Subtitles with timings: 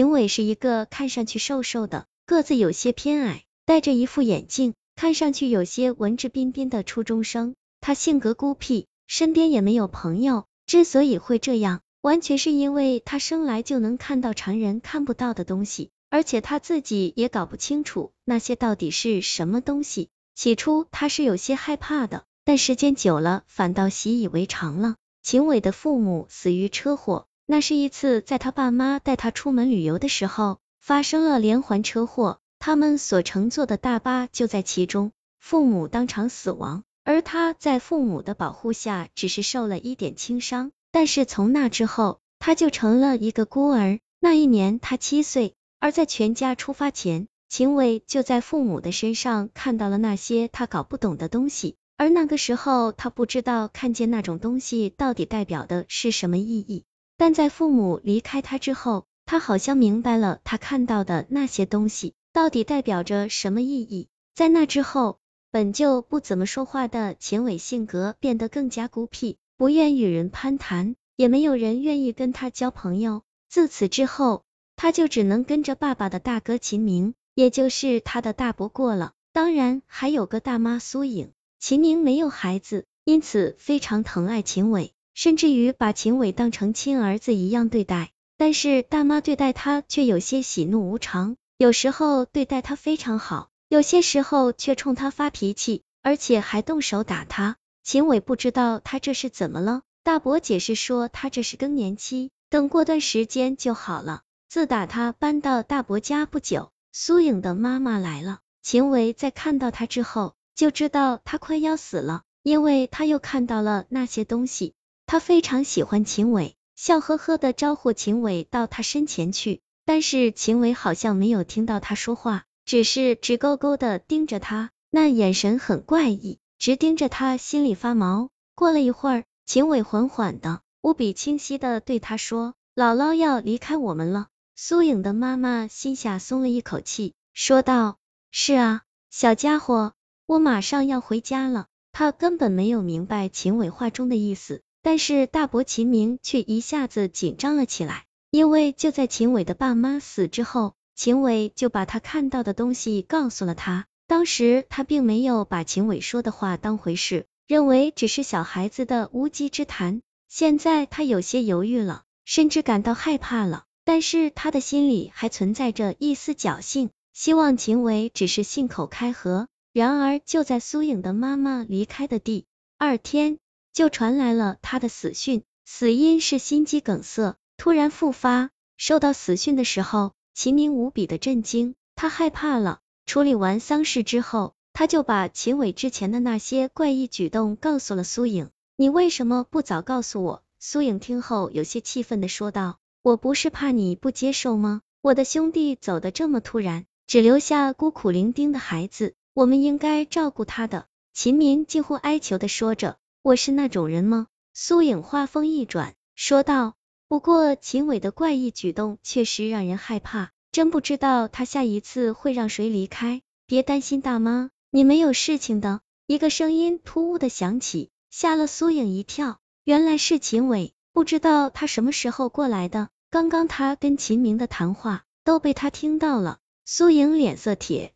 [0.00, 7.54] 秦伟是一个看上去瘦瘦的，个子有些偏矮，戴着一副眼镜，看上去有些文质彬彬的初中生。
[7.82, 10.46] 他性格孤僻，身边也没有朋友。
[10.64, 20.08] 之所以会这样，完全是因为他生来就能看到常人看不到的东西，而且他自己也搞不清楚那些到底是什么东西。
[20.34, 24.96] 起初他是有些害怕的，但时间久了，反倒习以为常了。
[25.22, 36.84] 秦伟的父母死于车祸，那是一次在他爸妈带他出门旅游的时候，发生了连环车祸，他们所乘坐的大巴就在其中，父母当场死亡。
[37.02, 43.98] 而他在父母的保护下，只是受了一点轻伤，但是从那之后，他就成了一个孤儿。
[44.20, 56.84] 那一年他七岁，而在全家出发前，秦伟就在父母的身上看到了那些他搞不懂的东西，而那个时候他不知道看见那种东西到底代表的是什么意义。
[57.20, 64.08] 但在父母离开他之后，他好像明白了他看到的那些东西到底代表着什么意义。
[64.34, 65.18] 在那之后。
[65.52, 73.22] 本就不怎么说话的秦伟性格变得更加孤僻，不愿与人攀谈，也没有人愿意跟他交朋友。
[73.48, 74.44] 自此之后，
[74.76, 79.12] 他就只能跟着爸爸的大哥秦明，也就是他的大伯过了。
[79.32, 81.32] 当然还有个大妈苏颖。
[81.58, 88.10] 秦明没有孩子，因此非常疼爱秦伟，甚至于把秦伟当成亲儿子一样对待。
[88.38, 93.50] 但是大妈对待他却有些喜怒无常，有时候对待他非常好。
[93.68, 97.58] 有些时候却冲他发脾气，而且还动手打他。
[97.84, 104.22] 秦伟不知道他这是怎么了，大伯解释说他这是更年期，等过段时间就好了。
[104.48, 108.38] 自打他搬到大伯家不久，苏颖的妈妈来了。
[108.62, 114.72] 秦伟在看到他之后，就知道他快要死了，因为他又看到了那些东西。
[115.10, 122.44] 他非常喜欢秦伟，笑呵呵的招呼秦伟到他身前去，但是秦伟好像没有听到他说话。
[122.64, 128.30] 只是直勾勾的盯着他，那眼神很怪异，直盯着他心里发毛。
[128.54, 137.98] 过了一会儿，秦伟缓缓的、无比清晰的对他说：“姥姥要离开我们了。”苏颖的妈妈心下松了一口气，说道
[138.30, 139.92] ：“是啊，小家伙，
[140.26, 150.74] 我马上要回家了。”他根本没有明白秦伟话中的意思，但是大伯秦明却一下子紧张了起来，因为就在秦伟的爸妈死之后。
[150.96, 160.02] 秦伟就把他看到的东西告诉了他，当时他并没有把秦伟说的话当回事，认为只是小孩子的无稽之谈。
[160.28, 169.48] 现在他有些犹豫了，甚至感到害怕了，但是他的心里还存在着一丝侥幸，希望秦伟只是信口开河。
[169.72, 172.44] 然而就在苏颖的妈妈离开的第
[172.76, 173.38] 二天，
[173.72, 178.50] 就传来了他的死讯，死因是心肌梗塞突然复发。
[178.76, 180.12] 收到死讯的时候。
[180.32, 182.78] 秦明无比的震惊，他害怕了。
[183.04, 188.48] 处理完丧事之后，他就把秦伟之前的那些怪异举动告诉了苏颖。
[188.76, 190.42] 你为什么不早告诉我？
[190.58, 192.78] 苏颖听后有些气愤的说道。
[193.02, 194.80] 我不是怕你不接受吗？
[195.02, 200.86] 我的兄弟走的这么突然，只留下孤苦伶仃的孩子，我们应该照顾他的。
[201.12, 202.96] 秦明近乎哀求的说着。
[203.22, 204.28] 我是那种人吗？
[204.54, 206.74] 苏颖话锋一转，说道。
[207.06, 213.20] 不过秦伟的怪异举动确实让人害怕，真不知道他下一次会让谁离开。
[213.46, 215.82] 别担心，大妈，你没有事情的。
[216.06, 220.72] 一个声音突兀的响起，吓了苏颖一跳，原来是秦伟。
[220.94, 226.38] 不知道他什么时候过来的，刚刚他跟秦明的谈话都被他听到了。
[226.64, 227.92] 苏颖脸色铁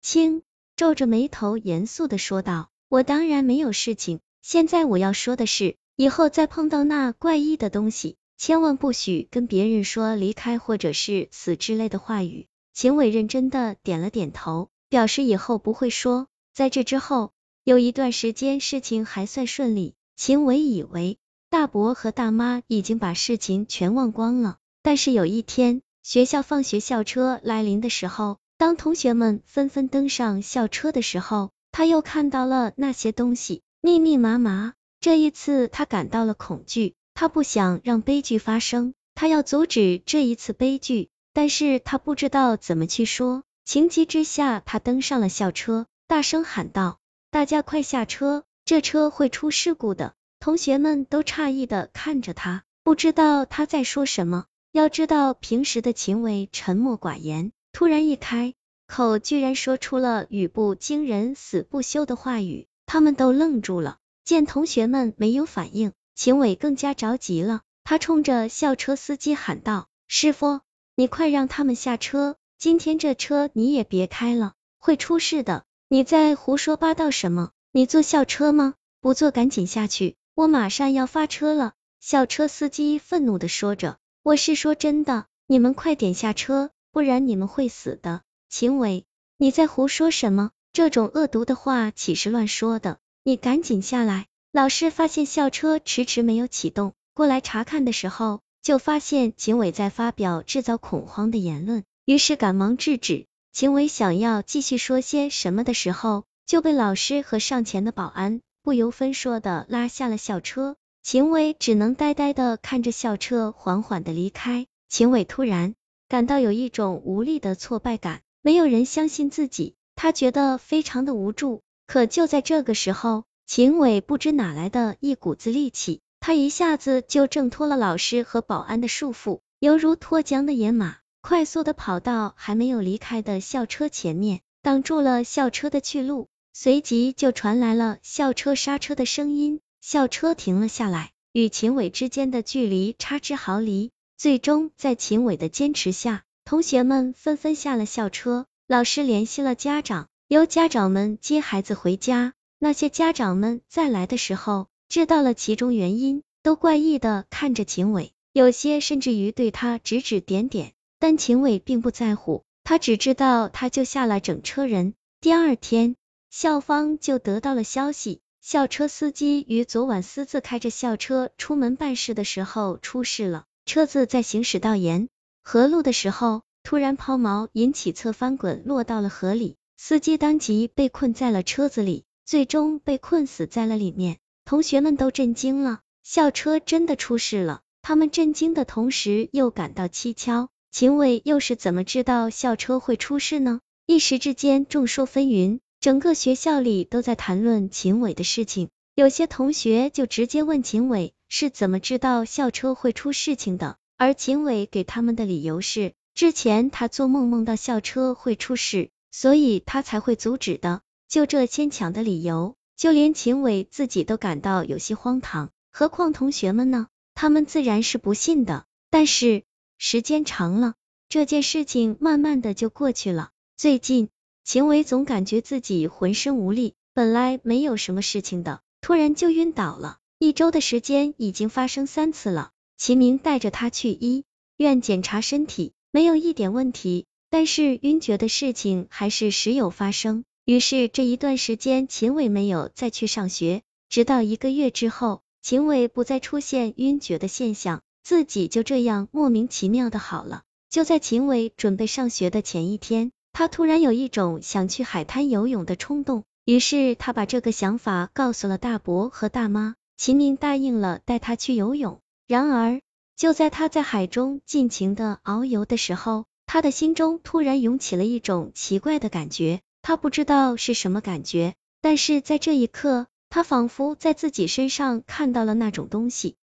[0.00, 0.42] 青，
[0.76, 12.48] 皱着眉头严肃的说道：“我当然没有事情，现在我要说的是，以后再碰到那怪异的东西。”千万不许跟别人说离开或者是死之类的话语。
[12.74, 16.26] 秦伟认真的点了点头，表示以后不会说。
[16.52, 17.30] 在这之后，
[17.62, 19.94] 有一段时间事情还算顺利。
[20.16, 21.18] 秦伟以为
[21.50, 34.74] 大伯和大妈已经把事情全忘光了，但是有一天，学校放学校车来临的时候，当同学们纷纷登上校车的时候，他又看到了那些东西，密密麻麻。
[35.00, 36.94] 这一次，他感到了恐惧。
[37.14, 43.42] 他不想让悲剧发生，他要阻止这一次悲剧，但是他不知道怎么去说。
[43.64, 47.00] 情急之下，他登上了校车，大声喊道
[47.32, 54.44] ：“大家快下车，这车会出事故的！”同学们都诧异的看着他，不知道他在说什么。
[54.70, 58.54] 要知道，平时的秦伟沉默寡言，突然一开
[58.86, 63.96] 口，居然说出了语不惊人死不休的话语，他们都愣住了。
[64.22, 65.92] 见同学们没有反应。
[66.14, 70.60] 秦伟更加着急了，他冲着校车司机喊道：“师傅，
[70.94, 75.64] 你快让他们下车，今天这车你也别开了，会出事的。
[75.88, 77.52] 你在胡说八道什么？
[77.70, 78.74] 你坐校车吗？
[79.00, 81.72] 不坐赶紧下去，我马上要发车了。
[81.98, 83.96] 校车司机愤怒的说着。
[84.22, 88.20] 我是说真的，你们快点下车，不然你们会死的。
[88.50, 89.06] 秦伟，
[89.38, 90.50] 你在胡说什么？
[90.72, 92.98] 这种恶毒的话岂是乱说的？
[93.24, 94.26] 你赶紧下来！
[94.52, 103.26] 老师发现校车迟迟没有启动，过来查看的时候，就发现秦伟在发表制造恐慌的言论，于是赶忙制止。
[103.52, 110.76] 秦伟想要继续说些什么的时候，就被老师和上前的保安不由分说的拉下了校车。
[111.02, 114.66] 秦伟只能呆呆的看着校车缓缓的离开。
[114.88, 115.74] 秦伟突然
[116.08, 119.74] 感到有一种无力的挫败感，没有人相信自己。
[120.02, 136.26] 他觉得非常的无助，可就在这个时候，秦伟不知哪来的一股子力气，他一下子就挣脱了老师和保安的束缚，犹如脱缰的野马，快速的跑到还没有离开的校车前面，挡住了校车的去路。
[136.52, 143.92] 随即就传来了校车刹车的声音，校车停了下来，与秦伟之间的距离差之毫厘。
[144.18, 148.46] 最终在秦伟的坚持下，同学们纷纷下了校车。
[148.72, 152.32] 老师联系了家长，由家长们接孩子回家。
[152.58, 160.72] 那些家长们在来的时候，知道了其中原因，都怪异的看着秦伟，有些甚至于对他指指点点。
[160.98, 164.94] 但秦伟并不在乎，他只知道他救下了整车人。
[165.20, 165.94] 第二天，
[166.30, 173.44] 校方就得到了消息，校车司机于昨晚私自开着校车出门办事的时候出事了。
[173.66, 175.10] 车子在行驶到沿
[175.42, 176.40] 河路的时候。
[176.62, 179.56] 突然抛锚，引起侧翻滚，落到了河里。
[179.76, 184.18] 司机当即被困在了车子里，最终被困死在了里面。
[184.44, 187.60] 同学们都震惊了，校车真的出事了。
[187.82, 193.60] 他们震惊的同时又感到蹊跷，秦伟又是怎么知道校车会出事呢？
[193.86, 198.68] 一时之间众说纷纭，整个学校里都在谈论秦伟的事情。
[198.94, 205.94] 有些同学就直接问秦伟是怎么知道校车会出事情的，而秦伟给他们的理由是。
[206.14, 210.82] 之前他做梦梦到校车会出事，所以他才会阻止的。
[211.08, 216.88] 就这牵强的理由，就连秦伟自己都感到有些荒唐，何况同学们呢？
[217.14, 218.64] 他们自然是不信的。
[218.90, 219.44] 但是
[219.78, 220.74] 时间长了，
[221.08, 223.30] 这件事情慢慢的就过去了。
[223.56, 224.08] 最近，
[224.44, 229.98] 秦伟总感觉自己浑身无力，本来没有什么事情的，突然就晕倒了。
[230.18, 232.50] 一周的时间已经发生三次了。
[232.76, 234.24] 秦明带着他去医
[234.56, 235.72] 院检查身体。
[235.94, 240.24] 没有一点问题，但是晕厥的事情还是时有发生。
[240.46, 243.60] 于是这一段时间，秦伟没有再去上学，
[243.90, 250.44] 直到一个月之后，秦伟不再出现晕厥的现象，自己就这样莫名其妙的好了。
[250.70, 262.00] 就在秦伟准备上学的前一天，他突然有一种想去海滩游泳的冲动，于是他把这个想法告诉了大伯和大妈，秦明答应了带他去游泳。
[262.26, 262.80] 然而，
[263.16, 276.36] 就在他在海中尽情的遨游的时候，他的心中突然涌起了一种奇怪的感觉，他不知道是什么感觉，但是在这一刻，他仿佛在自己身上看到了那种东西，